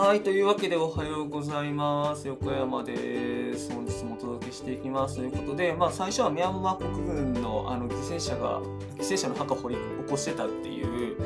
[0.00, 2.26] はい、というわけでおはようございます。
[2.26, 3.70] 横山です。
[3.70, 8.62] 本日もお届けしていきますということで、まあ、最初はミャンマー国軍のあの犠牲者が、
[8.96, 11.16] 犠牲者の墓掘り起こしてたっていう、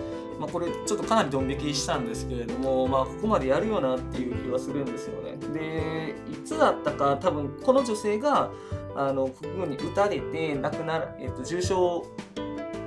[0.40, 5.36] まあ、これちょっとかなりドン引きしたんですけれども、まあ、ここまでやるよなっていう気はするんですよね。
[5.52, 8.50] で、いつだったか、多分この女性が
[8.96, 11.74] あの国軍に撃たれて亡くなる、えっと、重傷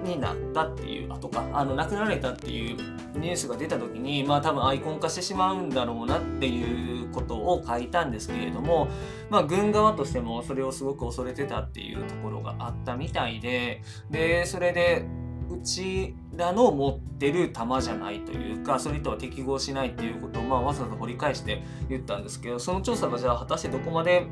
[0.04, 2.78] になったっていうあとかあの亡くなられたっていう
[3.20, 8.88] ニュースが出た時にまあ多分アイコン化してしまうんだろうなっていうことを書いたんですけれども
[9.30, 15.06] まあ軍側としてもそれをすごく恐れてたっていうところがあったみたいででそれで
[15.50, 24.28] うちらの持ってる弾じゃないというかそれとは適合しないっていうことをまあわざわざ掘り返して言ったんですけどその調査がじゃあ果たしてどこまで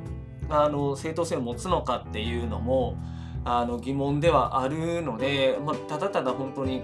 [0.50, 2.98] あの正当性を持つのかっていうのも
[3.46, 6.82] あの疑問ではあるので、まあ、ただただ本当に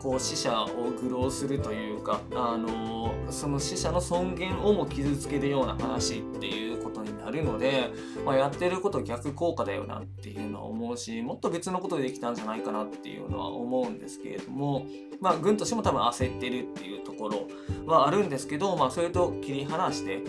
[0.00, 7.90] こう死者を愚弄するというかあのその死者の尊厳をも傷つけるような話っていうことになるので、
[8.24, 14.86] まあ、やってること逆効果だよなっていうのは思うしもっと別のことでできたんじゃないかなっていうのは思うんですけれども、
[15.20, 17.48] まあ、軍としても多分焦ってるっていうところ
[17.86, 20.20] はあるんですけど、まあ、それと切り離して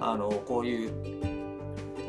[0.00, 1.32] あのこういう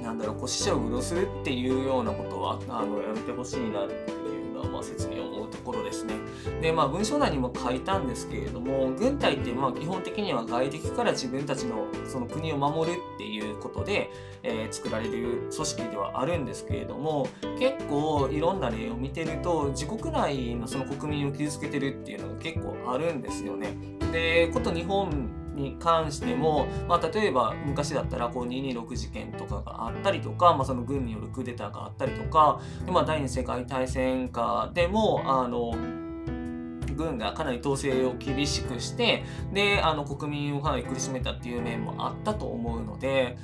[0.04, 6.16] なんだろうこう死者を愚弄するっていうようなことはあのやめてほしいなっていうのは、まあ、切に思ころですね。
[6.62, 14.10] でまあ文章内にも書いたんですけれども軍隊ってまあ基本的には外敵から自分たちのその国を守るっていうことで、
[14.44, 17.28] えー、作られる組織ではあるんですけれども
[17.60, 23.76] 結構いろんな例を見てると自国内のその国民を傷つけてるっていうのが結構あるんですよね。
[24.12, 35.74] でこと日本に関しても、まあ、例えば昔だったらこう226事件とかがあったりとか、まあ、その軍によるクーデターがあったりとか、まあ、第二次世界大戦下でもあの
[36.96, 43.38] 軍がかなり統制を厳しくしてであの国民をかなり苦しめたっていう面もあったと思うので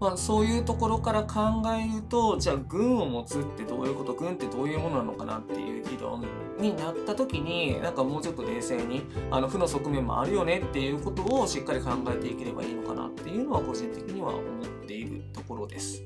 [0.00, 4.14] まあ、そういうところから考えるとじゃあ軍を持つってどういうこと？
[4.14, 6.24] 軍ってどういうものなのかなっていう議論
[6.58, 16.02] になった時になんかもうちょっと冷静にあの負の側面もあるよねっていうことをしっかり考えていければいいのかなっていうのは個人的には思っているところです。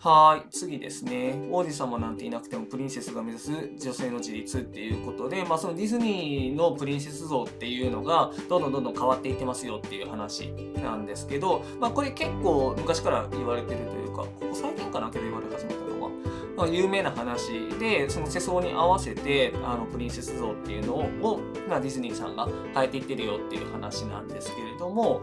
[0.00, 1.48] はい、次ですね。
[1.50, 3.50] 王子様なんていなくてもプリンセスが目指す
[3.80, 16.10] 女性の自立っていうことで、まあ、そのディズニーのプリンセス像っていうのがどんどんどんどん変わっていってますよっていう話なんですけど、まあ、これ結構昔から言われてるというか、ここ最近かなけど言われ始めたのは、
[16.56, 25.22] まあ、有名な話で、その世相に合わせてあのプリンセス像っていうのを、まあ、ディズニーさんが変えていってるよっていう話なんですけれども、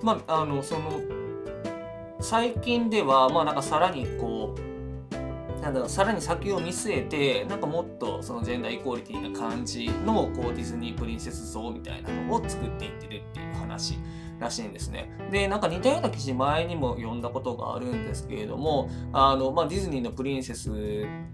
[0.00, 1.00] まあ、あのその
[2.22, 13.98] 最近では、まあなんかさらにこう、なんだろう、さらに先を見据えて、なんかもっとそのジェンダーイコーリティな感じのこうディズニープリンセス像みたいなのを作っていってるっていう話
[14.40, 15.10] らしいんですね。
[15.30, 20.70] で、なんか似たような記事前にも読んだことがあるんですけれども、あの、まあ、ディズニーのプリンセス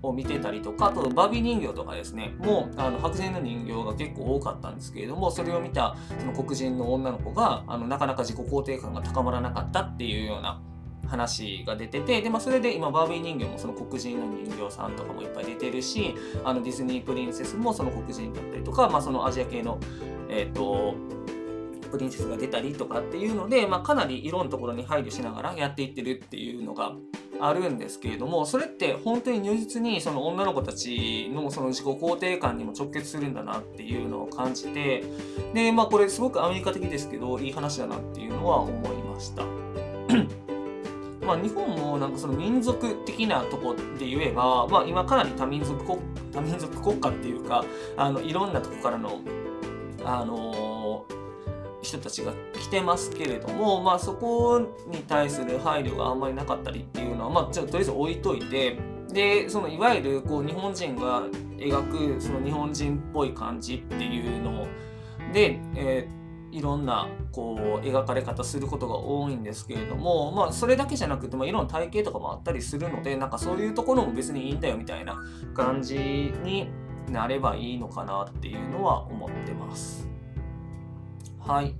[0.02, 10.60] を見てたりとか、あとバビー人形とかですね、もうあの白人の人形が結構多かったんですけれども、それを見たその黒人の女の子が、あのなかなか自己肯定感が高まらなかったっていうような
[11.08, 16.14] 話が出ててで、まあ、それで今バービー人形もその黒人の人形さんとかもいっぱい出てるし
[16.44, 19.78] あのディズニープリンセスもその黒人だったりとか、まあ、そのアジア系の、
[20.28, 20.94] えっ、ー、と
[21.88, 26.92] プリンセスが出たりとかっていうので、まあ、かなりいろんなところに配慮しながらやっていってるっていうのが
[27.40, 35.04] あるんですけれどもそれって本当に如実にその女の子たちのその自己肯定感にも直結するんだなっていうのを感じて
[35.54, 39.44] でまあこれすごくアメリカ的ですけどいい話だなっていうのは思いました。
[41.28, 45.98] まあ、日本もなんかその民族的なとこで言えば、まあ、今かなり多民族国
[46.32, 47.66] 多民族国家っていうか
[47.98, 49.20] あのいろんなとこからの、
[50.04, 51.04] あの、
[51.82, 54.58] 人たちが来てますけれども、まあ、そこ
[54.88, 58.78] に対する配慮があんまりなかったりっていうのは、まあ、じゃあとりあえず置いといて
[59.10, 61.22] でそのいわゆるこう日本人が
[61.58, 64.66] 描くその日本人っぽい感じっていうの
[65.32, 66.17] で、えー
[66.50, 75.22] いろんなこう描かれ方することが多いんですけれども、まあ、それだけじゃなくて、まあ、いろんな体型とかもあったりするのでなんかそういうところも別にいいんだよみたいな
[75.54, 75.96] 感じ
[76.42, 76.70] に
[77.10, 80.08] なればいいのかなっていうのは思ってます。
[81.38, 81.74] はい。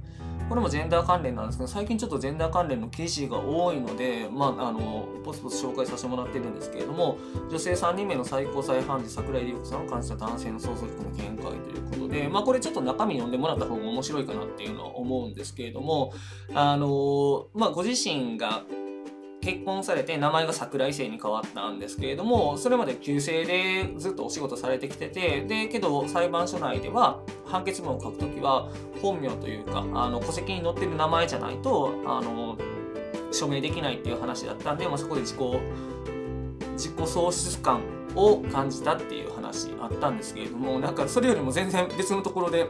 [0.49, 7.19] これもジェンダー関連なんですけど、最近ちょっとジェンダー関連の記事が多いので、まあ、あの、ポツポツ紹介させてもらってるんですけれども、
[7.51, 16.15] 女性3人目の最高裁判事、桜井理子さんを感じた男性の想像力の見解ということで、まあ、これちょっと中身読んでもらった方が面白いかなっていうのは思うんですけれども、
[16.55, 18.63] あの、まあ、ご自身が
[19.41, 28.69] 結婚されて名前が桜井姓に変わったんですけれどもそれまで旧姓でずっとお仕事されてきててでけど裁判所内では判決文を書くときは
[29.01, 32.59] 本名というかあの戸籍に載ってる名前じゃないとあの
[33.33, 35.39] 署名できないっていう話だったんで、まあ、そこで自己
[36.73, 37.81] 自己喪失感
[38.15, 42.69] を感じたっていう話あったんですけれどもなんかそれよりも全然別のところで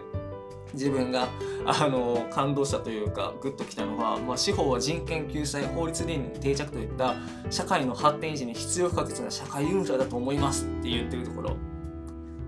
[0.75, 1.29] 自分が
[1.67, 7.15] あの感動したというかグッときたのは、まあ、司法は人権救済法律倫理定着といった
[7.51, 11.57] 社会の発展維持に必要不可欠な社会インフラだと思いますって言ってるところ。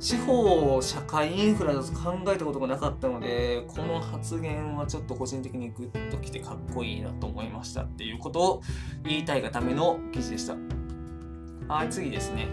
[0.01, 8.63] 司法を社会インフラだと考えたことがなかったのでこの発言はちょっと個人的にグッときてかっこいいなと思いましたっていうことを
[9.05, 10.57] 言いたいがための記事でした。
[11.69, 12.49] はい次ですね。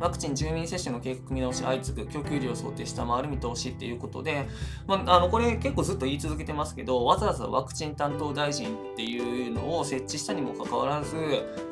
[0.00, 4.46] ワクチン住民接種の計画見直し相次ぐ供給量を想定下回る見通しっていうことで、
[4.86, 11.16] まあ、あのこれ結構ずっと言い続けてますけどわざわざワクチン担当大臣っていうのを設置したにもかかわらず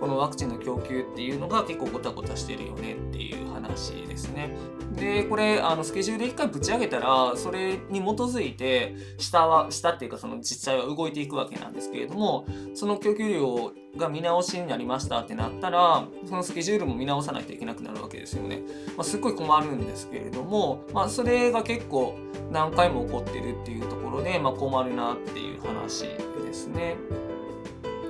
[0.00, 4.50] このワクチンの供給っていうのが結構ごたごたしてるよねっていう話ですね。
[4.96, 18.62] でこれあのスケジュールで1回ぶち上げたらそれに基づいて下は下っていうかその実際は動いていくわけなんですけれどもその供給量が見直しになりましたってなったらそのスケジュールも見直さないといけなくなるわけですよね。
[18.96, 22.14] まあ、すっごい困るんですけれども、まあ、それが結構
[22.50, 26.96] 何回も起こってるっていうところで、まあ、困るなっていう話ですね。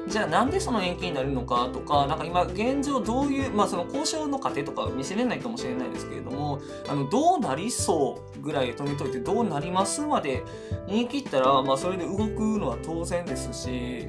[0.08, 10.44] じゃあなんでその延期になるのかとか、なんか今現状どういう、まあその交渉の過程とか見せれないかもしれないですけれども、あのどうなりそうぐらい止めといてどうなりますまで
[10.86, 14.08] 言い切ったら、まあそれで動くのは当然ですし、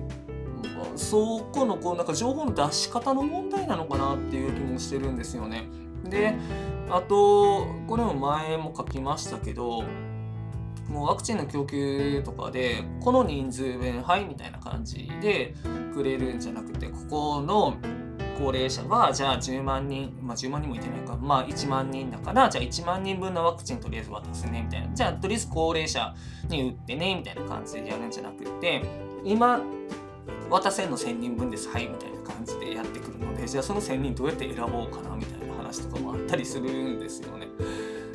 [0.97, 5.67] そこのこうなんか情報の出し方の問題なのかなっていう気もしてるんですよね。
[6.03, 6.35] で
[6.89, 9.83] あとこれも前も書きましたけど
[10.89, 15.53] もうワクチンの供給とかでこの人数分はいみたいな感じで
[15.93, 17.75] くれるんじゃなくてここの
[18.37, 26.13] 高齢者はじゃあ10万人、まあ、10万人もいてないか、まあ1万人だからじゃあ1万人分のワクチンとりあえず渡すねみたいなじゃあとりあえず高齢者
[26.47, 28.83] に打ってねみたいな感じでやるんじゃなくて
[29.23, 29.59] 今
[30.49, 37.47] 渡せんの1000人分ですはいみたいな感じでやってくるのでじゃあその1000人どうやって選ぼうかなみたいな話とかもあったりするんですよね。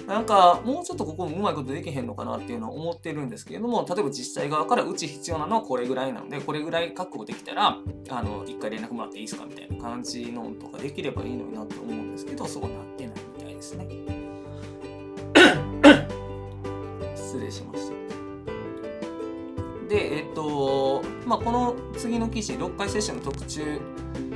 [0.06, 13.87] なんかもうちょっとここもうまいことできへんのかなっていうのは思ってるんですけれども例えば自治体側からうち必要なのはこれぐらいなのでこれぐらい確保できたらあの1回連絡もらっていいですかみたいな感じのとかできればいいのになって思うんですけどそうなってないみたいですね。
[17.14, 18.01] 失礼しました。
[19.93, 23.79] で、えっと、まあ、この次の記事、6回接種の特注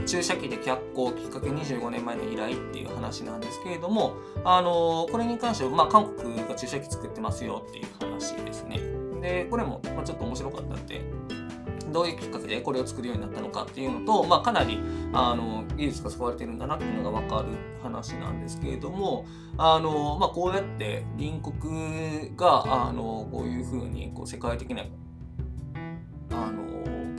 [0.05, 8.81] 注射器で脚光きっかけ25年前の依頼っていう話なんですけれども、あのこれに関しては、まあ、韓国が注射器作ってますよっていう話ですね。
[9.23, 11.00] で、これも、まあ、ちょっと面白かったんで、
[11.91, 14.79] どういうきっかけでこれを作るようになったのかっていうのと、まあ、かなり
[15.14, 17.49] あの技術が使われてるんだなっていうのが分かる
[17.82, 19.25] 話なんですけれども
[19.56, 24.82] あの、まあ、こうやって隣国があのこういうふうにこう世界的な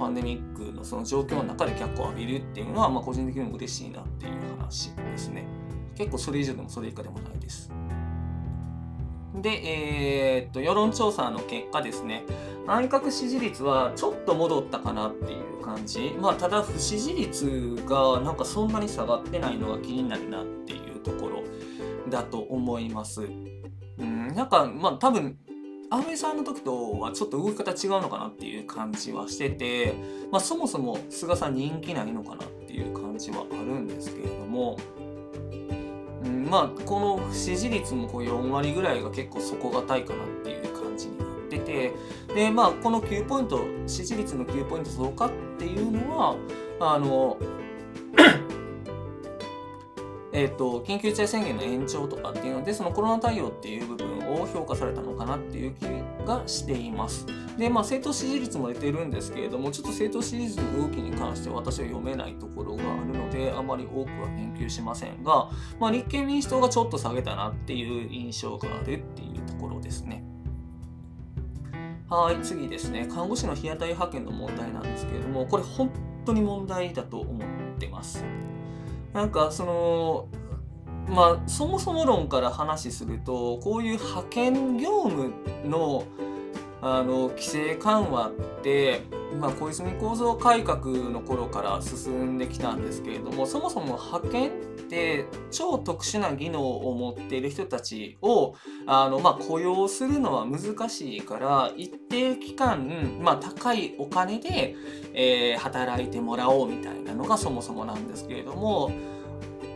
[0.07, 5.45] パンデミックのその状況の中で脚光を浴びるっていうのは、まあ、個人的にも嬉しいなっていう話ですね。
[5.95, 7.69] 結構それ以上でもそれ以下でもないです。
[9.35, 12.23] で、えー、っと世論調査の結果ですね、
[12.65, 16.15] 内閣支持率はちょっと戻ったかなっていう感じ。
[16.17, 21.43] まあ、ただ不支持率がなんかそんなに下がってないのが気になるなっていうところ
[22.09, 23.23] だと思います。
[23.97, 25.37] うん、なんかまあ多分
[25.89, 29.93] 安倍さんの時とはちょっと動き方違うのかなっていう感じはしてて、
[30.31, 34.77] まあ、そもそも菅さん人気ないのかなっていう感じはあるんですけれども、
[36.25, 41.93] うん、まあこの支持率もこう4割ぐらいが結構底堅いかなっていう感じになってて
[42.35, 46.35] でまあこの9ポイント支持率の9ポイント増加っていうのは
[46.81, 47.37] あの
[50.37, 55.85] えーと、緊急事態宣言の延長とかっていうのでそのコロナ対応っていう部分を評価されたのかなっていう気
[56.27, 57.25] がしています。
[57.57, 70.23] で、まあ、政党支持率も出てるんですけれどもちょっと政党支持率の動きに関しては私は読めないところがあるのであまり多くは言及しませんが、まあ、立憲民主党がちょっと下げたなっていう印象があるっていうところですね。
[72.11, 73.07] はい、次ですね。
[73.11, 75.91] 看護師の日当たり派遣の問題なんですけれども、これ本
[76.25, 78.23] 当に問題だと思ってます。
[79.17, 80.27] なんかその
[81.09, 85.33] まあそもそも論から話するとこういう派遣業務
[85.65, 86.03] の
[86.83, 88.31] あの規制緩和っ
[88.61, 89.01] て、
[89.39, 94.51] まあ、小泉構造改革の頃から進んできたんですけれどもそもそも派遣っ
[94.89, 98.55] て超特殊な技能を持っている人たちを
[98.85, 104.75] あの、まあ、雇用するのは難しいから一定期間、まあ、高いお金で、
[105.13, 108.91] えー働いてもらおうみたいなのがそもそもなんですけれども。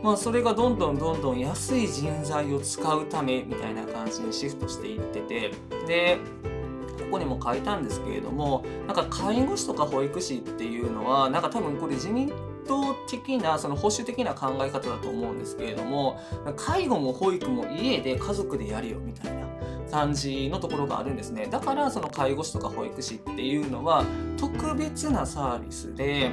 [0.02, 5.52] まあ、それがどんどんどんどん安い人材を使うためみたいな感じにシフトしていってて
[5.86, 6.18] で
[7.12, 12.32] ここにも書いたんですけれどもなんか介護士とか保育士っていうのはなんか多分これ自民
[12.66, 16.18] 党的なその保守的な考え方だと思うんですけれども
[16.56, 19.46] 介護も保育も家で家族でやるよみたいな
[19.90, 21.48] 感じのところがあるんですね。
[21.50, 24.06] だからその介護士とか保育士っていうのは
[24.38, 26.30] 特別なサービスで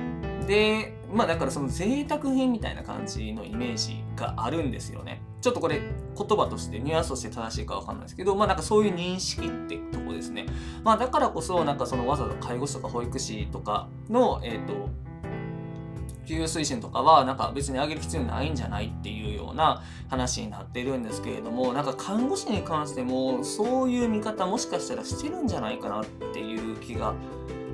[0.48, 5.22] でまあだからその贅沢品みたいな感じのイメージがあるんですよね。
[5.42, 10.46] ちょっとこれ言葉としてニュアンスとして正しいかわかんないですけどまあなんかそういう認識ってとこですね。
[10.84, 14.90] まあだからこそなんかそのわざわざ介護士とか保育士とかのえっ、と
[16.30, 27.16] 給与水準とかはなんか別に上げる必要ないんじゃないっていうような話になってるんですけれどもなんか看護師に関してもそういう見方もしかしたらしてるんじゃないかなっていう気が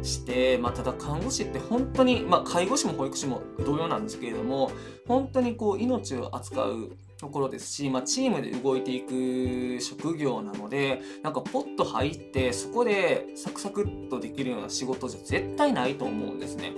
[0.06, 4.72] して、まあ、ただ看護師って本当に、まあ、介護士も保育士も同様なんですけれども
[5.08, 16.74] 本当にこう命を扱うところですし、まあ、チームで動いていく職業なのでなんかポッと入ってそこでサクサクっとできるような仕事じゃ絶対ないと思うんですね。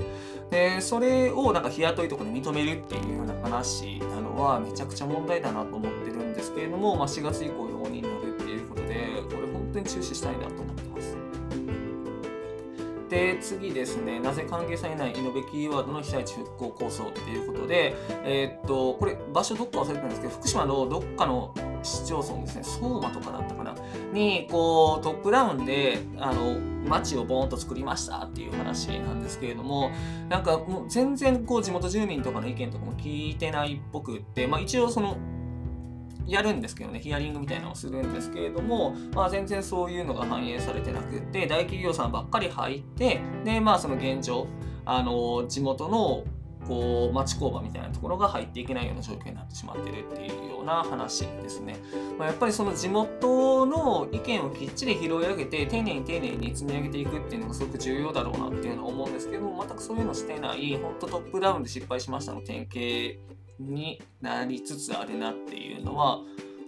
[0.51, 8.93] でそれをなんか日雇いとかで認めるっていうような話なのはめちゃくちゃ問題だなと思ってるんですけれども、まあ、4月以降容認になるっていうことで
[9.29, 10.66] これ本当に中止したいなと。
[13.09, 23.75] で次ですね、なぜ歓迎されないイノベキーワードの被災地復興構想っていうことで、えーっと、これ場所どっか忘れてたんですけど、福島のどっかの市町村ですね、相馬とかだったかな、
[24.11, 29.91] に、こう、トップダウンで、あの、街をボーンと作りましたっていう話なんですけれども、
[30.29, 35.17] なんかもう全然こう地元住民とかの意見とかも聞いてないっぽくって、まあ一応その、
[36.27, 44.48] やるんですけどね、ヒアリングみたいなのをするんですけれども、まあ、全然そういうのが反映されてなくって、大企業さんばっかり入って、で、まあ、その現状、
[44.86, 46.25] あの、地元の、
[46.67, 51.77] こう、町工場みたいなところが入っていけないような状況になってしまってるっていうような話ですね。
[52.17, 66.19] まあ、やっぱりその地元の意見をきっちり拾い上げて、丁寧に丁寧に積み上げていくっていうのがすごく重要だろうなっていうのは思うんですけど、全くそういうのしてない、本当トップダウンで失敗しましたの典型になりつつあるなっていうのは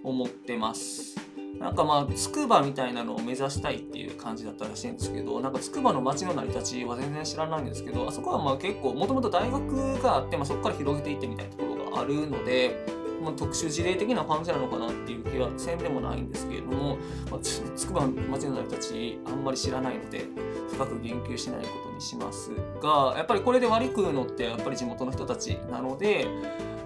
[0.03, 1.19] 思ってます。
[1.59, 12.85] なんかまあ筑波みたいなのを目指したいっていう感じだったらしいんですけどなんか筑波の街の成り立ちは全然知らないんですけどあそこはまあ結構もともと大学があって、まあ、そこから広げていってみたいなところがあるので、
[13.21, 16.97] まあ、特殊事例的な感じなのかなっていう気はせんでもないんですけれども、
[17.29, 20.27] まあ、つ筑波の街の成り立ちあんまり知らないので
[20.71, 26.27] 深く言及しないことにしますがやっぱりこれで割り食うのってやっぱり地元の人たちなので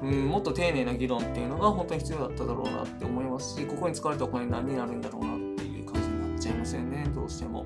[0.04, 7.66] うん、もっと丁寧な議論っていうのが本当に必要だっただろうなって思いますしここに使われたお金何になるんだろうなっていう感じになっちゃいますよねどうしても。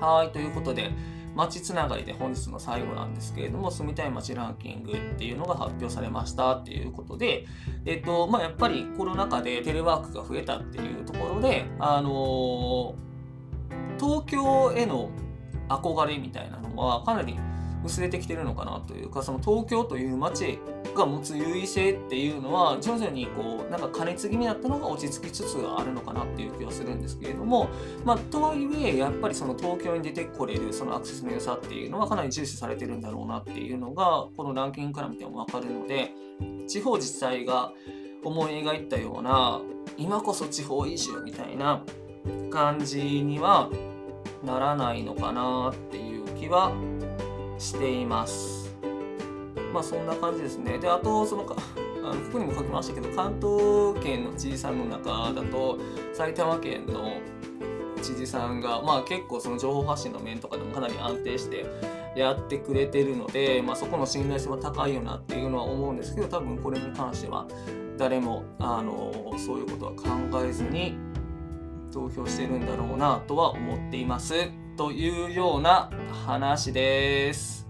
[0.00, 0.90] はいということで
[1.34, 7.46] 町つながりで本日の最後なんですけれども住みたい街ランキングっていうのが発表されましたっていうことで、
[7.84, 13.06] えっとまあ、やっぱりコロナ禍でテレワークが増えたっていうところで、あのー
[13.98, 15.10] 東京への
[15.68, 17.36] 憧れみたいなのはかなり
[17.84, 20.58] 薄れてきてるのかなというかその東京という街
[20.94, 27.68] が持つ優位性っていうのは徐々にこうなんか過熱気味だったのが落ち着きつつあるのかなっていう気はするんですけれども
[28.04, 36.12] まあとはいえやっぱりその東京に出てこれるそのアクセスの良さっていうのはかなり重視されてるんだろうなっていうのがこのランキングから見ても分かるので
[36.66, 37.72] 地方自治体が
[38.24, 39.60] 思い描いたような
[39.96, 41.82] 今こそ地方移住みたいな
[42.50, 43.70] 感じには
[44.44, 46.72] ならないのかなっていう気は
[47.58, 48.74] しています。
[49.72, 50.78] まあそんな感じですね。
[50.78, 51.56] で、あと、そのか、
[52.04, 55.78] あのここにも書きましたけど、関東圏の知事さんの中だと、
[56.12, 57.18] 埼玉県の
[58.02, 61.66] 知事さんが、まあ結構その情報発信の面とかでもかなり安定して
[62.14, 67.46] やってくれてるので、まあそこの信頼性は高いよなっていうのは思うんですけど、多分これに関しては
[67.98, 70.96] 誰も、あの、そういうことは考えずに
[71.92, 74.34] 投票してるんだろうなとは思っています。
[74.76, 75.90] というような
[76.26, 77.65] 話です。